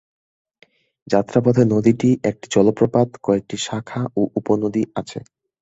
যাত্রাপথে 1.07 1.63
নদীটির 1.73 2.15
একটি 2.23 2.45
জলপ্রপাত, 2.51 3.07
কয়েকটি 3.23 3.55
শাখা 3.65 4.01
ও 4.15 4.31
উপনদী 4.35 4.83
আছে। 4.95 5.19